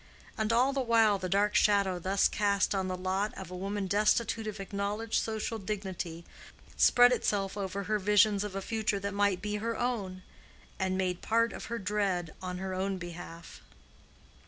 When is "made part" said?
10.97-11.53